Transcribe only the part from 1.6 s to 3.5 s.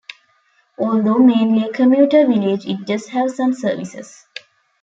a commuter village it does have